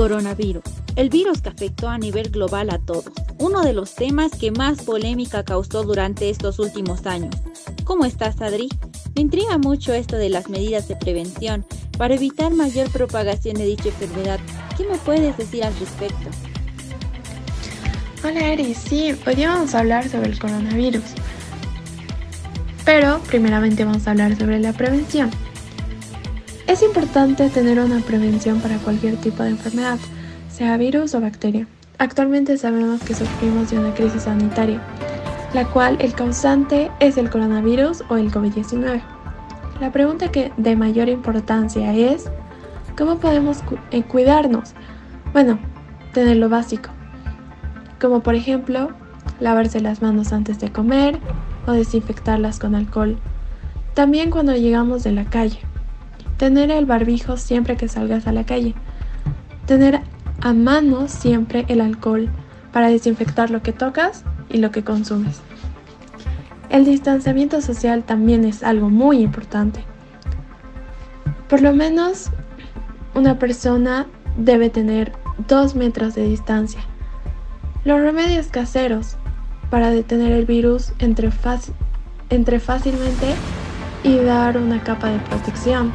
[0.00, 0.62] Coronavirus,
[0.96, 4.80] el virus que afectó a nivel global a todos, uno de los temas que más
[4.80, 7.36] polémica causó durante estos últimos años.
[7.84, 8.70] ¿Cómo estás, Adri?
[9.14, 11.66] Me intriga mucho esto de las medidas de prevención
[11.98, 14.40] para evitar mayor propagación de dicha enfermedad.
[14.78, 16.30] ¿Qué me puedes decir al respecto?
[18.24, 21.04] Hola Eri, sí, hoy vamos a hablar sobre el coronavirus.
[22.86, 25.30] Pero primeramente vamos a hablar sobre la prevención.
[26.70, 29.98] Es importante tener una prevención para cualquier tipo de enfermedad,
[30.48, 31.66] sea virus o bacteria.
[31.98, 34.80] Actualmente sabemos que sufrimos de una crisis sanitaria,
[35.52, 39.02] la cual el causante es el coronavirus o el COVID-19.
[39.80, 42.30] La pregunta que de mayor importancia es,
[42.96, 44.72] ¿cómo podemos eh, cuidarnos?
[45.32, 45.58] Bueno,
[46.12, 46.90] tener lo básico,
[48.00, 48.90] como por ejemplo
[49.40, 51.18] lavarse las manos antes de comer
[51.66, 53.18] o desinfectarlas con alcohol.
[53.94, 55.58] También cuando llegamos de la calle.
[56.40, 58.74] Tener el barbijo siempre que salgas a la calle.
[59.66, 60.00] Tener
[60.40, 62.30] a mano siempre el alcohol
[62.72, 65.42] para desinfectar lo que tocas y lo que consumes.
[66.70, 69.84] El distanciamiento social también es algo muy importante.
[71.46, 72.30] Por lo menos
[73.14, 74.06] una persona
[74.38, 75.12] debe tener
[75.46, 76.80] dos metros de distancia.
[77.84, 79.18] Los remedios caseros
[79.68, 81.30] para detener el virus entre,
[82.30, 83.34] entre fácilmente
[84.04, 85.92] y dar una capa de protección.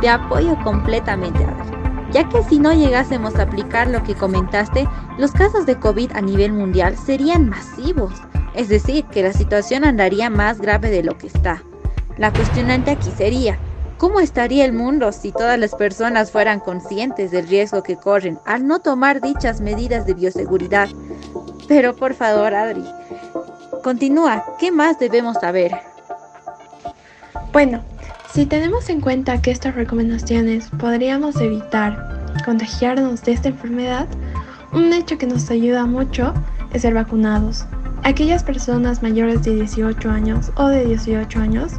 [0.00, 1.76] Te apoyo completamente, Adri,
[2.12, 6.20] ya que si no llegásemos a aplicar lo que comentaste, los casos de COVID a
[6.20, 8.14] nivel mundial serían masivos,
[8.54, 11.62] es decir, que la situación andaría más grave de lo que está.
[12.16, 13.58] La cuestionante aquí sería,
[13.98, 18.68] ¿cómo estaría el mundo si todas las personas fueran conscientes del riesgo que corren al
[18.68, 20.88] no tomar dichas medidas de bioseguridad?
[21.66, 22.84] Pero por favor, Adri,
[23.82, 25.76] continúa, ¿qué más debemos saber?
[27.52, 27.82] Bueno,
[28.38, 34.06] si tenemos en cuenta que estas recomendaciones podríamos evitar contagiarnos de esta enfermedad,
[34.72, 36.32] un hecho que nos ayuda mucho
[36.72, 37.66] es ser vacunados.
[38.04, 41.72] Aquellas personas mayores de 18 años o de 18 años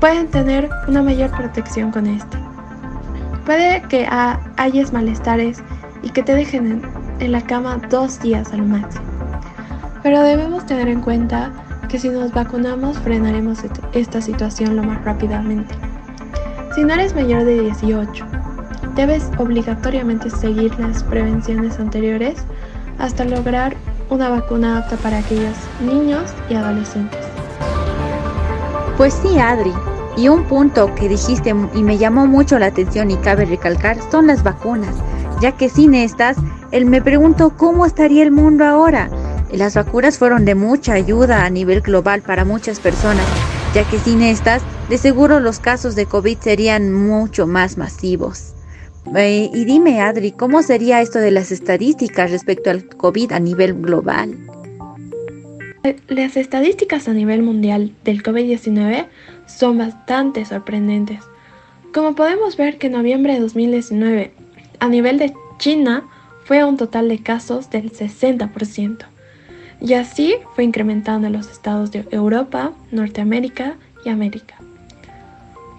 [0.00, 2.38] pueden tener una mayor protección con este.
[3.44, 4.08] Puede que
[4.56, 5.58] hayas malestares
[6.02, 6.82] y que te dejen en,
[7.20, 9.04] en la cama dos días al máximo.
[10.02, 11.52] Pero debemos tener en cuenta
[11.98, 13.58] si nos vacunamos frenaremos
[13.92, 15.74] esta situación lo más rápidamente.
[16.74, 18.24] Si no eres mayor de 18,
[18.94, 22.36] debes obligatoriamente seguir las prevenciones anteriores
[22.98, 23.76] hasta lograr
[24.10, 27.20] una vacuna apta para aquellos niños y adolescentes.
[28.96, 29.72] Pues sí, Adri.
[30.16, 34.28] Y un punto que dijiste y me llamó mucho la atención y cabe recalcar son
[34.28, 34.94] las vacunas,
[35.42, 36.38] ya que sin estas,
[36.70, 39.10] él me pregunto cómo estaría el mundo ahora.
[39.52, 43.26] Las vacunas fueron de mucha ayuda a nivel global para muchas personas,
[43.74, 48.54] ya que sin estas, de seguro los casos de COVID serían mucho más masivos.
[49.14, 53.74] Eh, y dime, Adri, ¿cómo sería esto de las estadísticas respecto al COVID a nivel
[53.74, 54.36] global?
[56.08, 59.06] Las estadísticas a nivel mundial del COVID-19
[59.46, 61.20] son bastante sorprendentes.
[61.94, 64.32] Como podemos ver que en noviembre de 2019,
[64.80, 66.02] a nivel de China,
[66.44, 69.06] fue un total de casos del 60%
[69.80, 74.56] y así fue incrementando en los estados de Europa, Norteamérica y América.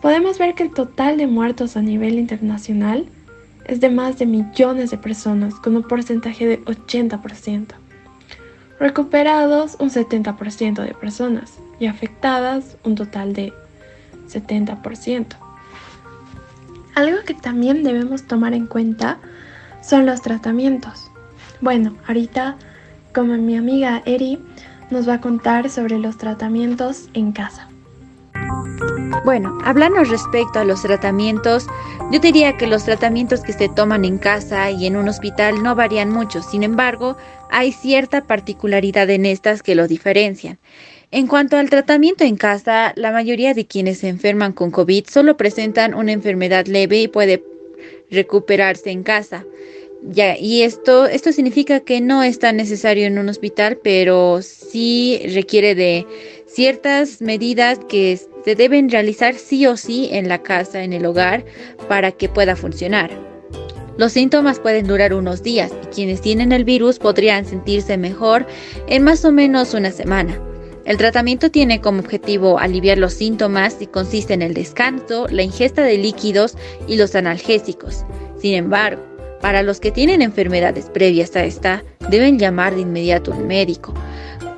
[0.02, 3.07] Podemos ver que el total de muertos a nivel internacional
[3.66, 7.66] es de más de millones de personas con un porcentaje de 80%.
[8.80, 13.53] Recuperados un 70% de personas y afectadas un total de
[14.30, 15.25] 70%.
[16.96, 19.18] Algo que también debemos tomar en cuenta
[19.81, 21.12] son los tratamientos.
[21.59, 22.57] Bueno, ahorita
[23.18, 24.38] como mi amiga Eri
[24.92, 27.68] nos va a contar sobre los tratamientos en casa.
[29.26, 31.66] Bueno, hablando respecto a los tratamientos,
[32.12, 35.74] yo diría que los tratamientos que se toman en casa y en un hospital no
[35.74, 37.18] varían mucho, sin embargo,
[37.50, 40.60] hay cierta particularidad en estas que lo diferencian.
[41.10, 45.38] En cuanto al tratamiento en casa, la mayoría de quienes se enferman con COVID solo
[45.38, 47.44] presentan una enfermedad leve y puede
[48.12, 49.44] recuperarse en casa.
[50.02, 55.76] Y esto, esto significa que no es tan necesario en un hospital, pero sí requiere
[55.76, 56.06] de
[56.46, 61.46] ciertas medidas que se deben realizar sí o sí en la casa, en el hogar,
[61.88, 63.12] para que pueda funcionar.
[63.98, 68.46] Los síntomas pueden durar unos días y quienes tienen el virus podrían sentirse mejor
[68.88, 70.40] en más o menos una semana.
[70.86, 75.82] El tratamiento tiene como objetivo aliviar los síntomas y consiste en el descanso, la ingesta
[75.82, 76.56] de líquidos
[76.88, 78.06] y los analgésicos.
[78.40, 79.02] Sin embargo,
[79.48, 83.94] para los que tienen enfermedades previas a esta, deben llamar de inmediato a un médico.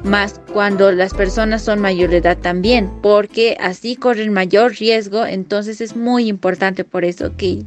[0.04, 5.80] más cuando las personas son mayor de edad también, porque así corren mayor riesgo, entonces
[5.80, 7.62] es muy importante por eso que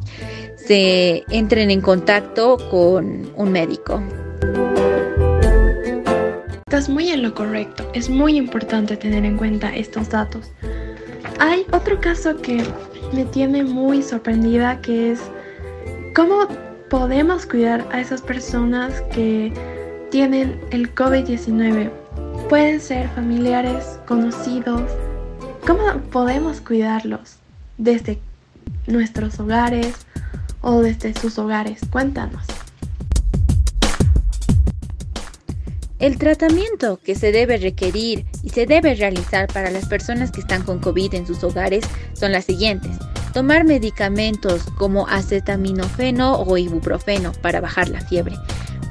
[0.56, 4.02] se entren en contacto con un médico.
[6.66, 10.50] Estás muy en lo correcto, es muy importante tener en cuenta estos datos.
[11.38, 12.64] Hay otro caso que
[13.12, 15.20] me tiene muy sorprendida que es
[16.16, 16.48] cómo
[16.92, 19.50] podemos cuidar a esas personas que
[20.10, 21.90] tienen el COVID-19
[22.50, 24.82] Pueden ser familiares, conocidos.
[25.66, 27.36] ¿Cómo podemos cuidarlos
[27.78, 28.18] desde
[28.86, 29.94] nuestros hogares
[30.60, 31.80] o desde sus hogares?
[31.90, 32.44] Cuéntanos.
[35.98, 40.62] El tratamiento que se debe requerir y se debe realizar para las personas que están
[40.62, 42.98] con COVID en sus hogares son las siguientes.
[43.32, 48.36] Tomar medicamentos como acetaminofeno o ibuprofeno para bajar la fiebre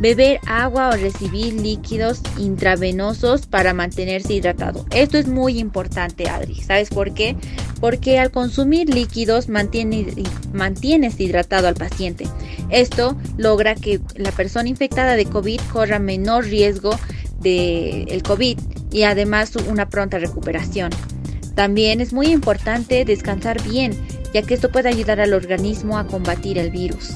[0.02, 4.84] beber agua o recibir líquidos intravenosos para mantenerse hidratado.
[4.90, 6.56] Esto es muy importante, Adri.
[6.56, 7.36] ¿Sabes por qué?
[7.80, 10.08] Porque al consumir líquidos mantiene,
[10.54, 12.28] mantienes hidratado al paciente.
[12.72, 16.98] Esto logra que la persona infectada de COVID corra menor riesgo
[17.40, 18.58] del el COVID
[18.92, 20.90] y además una pronta recuperación.
[21.54, 23.96] También es muy importante descansar bien,
[24.34, 27.12] ya que esto puede ayudar al organismo a combatir el virus.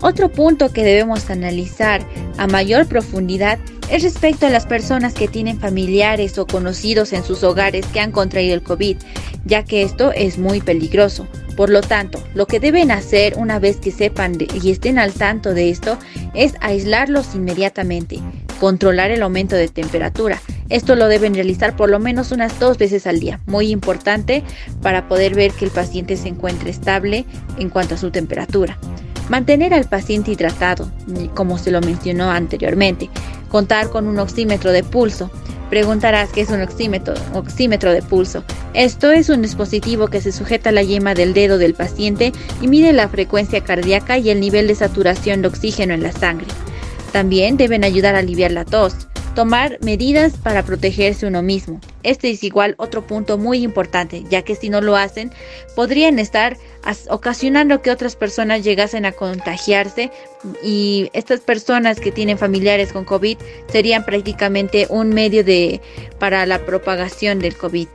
[0.00, 2.04] Otro punto que debemos analizar
[2.36, 3.58] a mayor profundidad
[3.88, 8.10] es respecto a las personas que tienen familiares o conocidos en sus hogares que han
[8.10, 8.96] contraído el COVID,
[9.44, 11.28] ya que esto es muy peligroso.
[11.56, 15.54] Por lo tanto, lo que deben hacer una vez que sepan y estén al tanto
[15.54, 15.98] de esto
[16.34, 18.18] es aislarlos inmediatamente,
[18.62, 20.40] controlar el aumento de temperatura.
[20.68, 24.44] Esto lo deben realizar por lo menos unas dos veces al día, muy importante
[24.82, 27.24] para poder ver que el paciente se encuentre estable
[27.58, 28.78] en cuanto a su temperatura.
[29.28, 30.88] Mantener al paciente hidratado,
[31.34, 33.10] como se lo mencionó anteriormente.
[33.48, 35.28] Contar con un oxímetro de pulso.
[35.68, 38.44] Preguntarás qué es un oxímetro, oxímetro de pulso.
[38.74, 42.30] Esto es un dispositivo que se sujeta a la yema del dedo del paciente
[42.60, 46.46] y mide la frecuencia cardíaca y el nivel de saturación de oxígeno en la sangre.
[47.12, 49.06] También deben ayudar a aliviar la tos.
[49.34, 51.80] Tomar medidas para protegerse uno mismo.
[52.02, 55.30] Este es igual otro punto muy importante, ya que si no lo hacen,
[55.74, 56.58] podrían estar
[57.08, 60.10] ocasionando que otras personas llegasen a contagiarse
[60.62, 63.38] y estas personas que tienen familiares con COVID
[63.70, 65.80] serían prácticamente un medio de
[66.18, 67.88] para la propagación del COVID.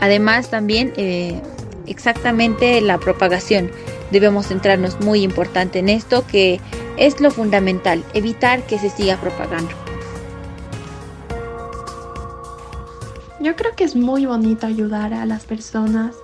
[0.00, 1.40] Además, también eh,
[1.86, 3.70] exactamente la propagación.
[4.10, 6.60] Debemos centrarnos muy importante en esto, que
[6.96, 9.70] es lo fundamental, evitar que se siga propagando.
[13.40, 16.16] Yo creo que es muy bonito ayudar a las personas,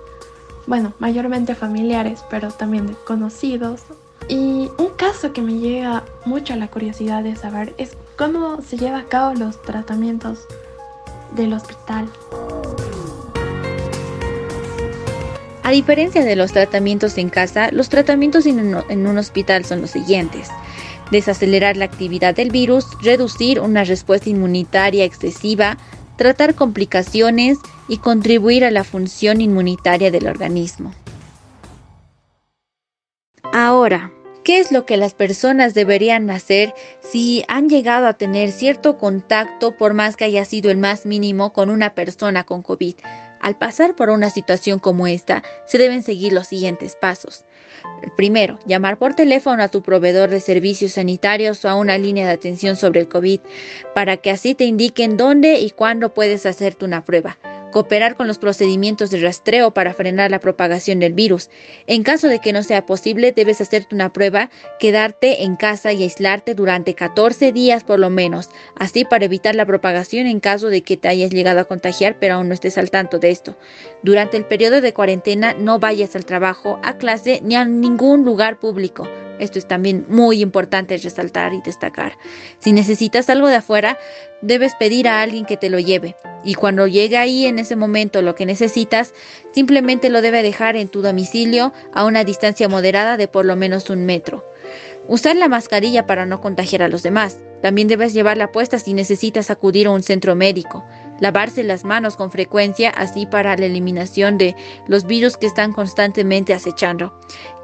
[0.67, 3.81] bueno, mayormente familiares, pero también conocidos.
[4.27, 8.77] Y un caso que me llega mucho a la curiosidad de saber es cómo se
[8.77, 10.47] lleva a cabo los tratamientos
[11.35, 12.09] del hospital.
[15.63, 18.75] A diferencia de los tratamientos en casa, los tratamientos en
[19.07, 20.49] un, hospital son los siguientes.
[21.11, 25.77] Desacelerar la actividad del virus, reducir una respuesta inmunitaria excesiva,
[26.17, 30.93] tratar complicaciones y contribuir a la función inmunitaria del organismo.
[33.51, 34.11] Ahora,
[34.43, 39.77] ¿qué es lo que las personas deberían hacer si han llegado a tener cierto contacto,
[39.77, 42.95] por más que haya sido el más mínimo, con una persona con COVID?
[43.43, 47.43] Al pasar por una situación como esta, se deben seguir los siguientes pasos.
[48.15, 52.31] Primero, llamar por teléfono a tu proveedor de servicios sanitarios o a una línea de
[52.31, 53.41] atención sobre el COVID
[53.93, 57.37] para que así te indiquen dónde y cuándo puedes hacerte una prueba
[57.73, 61.49] cooperar con los procedimientos de rastreo para frenar la propagación del virus.
[61.87, 64.49] En caso de que no sea posible, debes hacerte una prueba,
[64.79, 69.65] quedarte en casa y aislarte durante 14 días por lo menos, así para evitar la
[69.65, 72.91] propagación en caso de que te hayas llegado a contagiar pero aún no estés al
[72.91, 73.57] tanto de esto.
[74.03, 78.59] Durante el periodo de cuarentena no vayas al trabajo, a clase ni a ningún lugar
[78.59, 79.07] público.
[79.39, 82.17] Esto es también muy importante resaltar y destacar.
[82.59, 83.97] Si necesitas algo de afuera,
[84.41, 86.15] debes pedir a alguien que te lo lleve.
[86.43, 89.13] Y cuando llegue ahí en ese momento lo que necesitas,
[89.53, 93.89] simplemente lo debe dejar en tu domicilio a una distancia moderada de por lo menos
[93.89, 94.45] un metro.
[95.07, 97.39] Usar la mascarilla para no contagiar a los demás.
[97.61, 100.85] También debes llevarla puesta si necesitas acudir a un centro médico.
[101.19, 104.55] Lavarse las manos con frecuencia, así para la eliminación de
[104.87, 107.17] los virus que están constantemente acechando.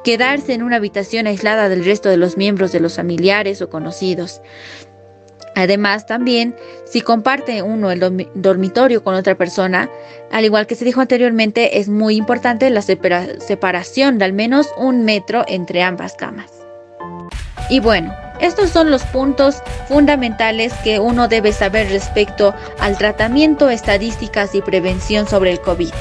[0.03, 4.41] Quedarse en una habitación aislada del resto de los miembros de los familiares o conocidos.
[5.55, 9.89] Además, también, si comparte uno el dormitorio con otra persona,
[10.31, 15.03] al igual que se dijo anteriormente, es muy importante la separación de al menos un
[15.03, 16.51] metro entre ambas camas.
[17.69, 24.55] Y bueno, Estos son los puntos fundamentales que uno debe saber respecto al tratamiento, estadísticas
[24.55, 25.91] y prevención sobre el COVID.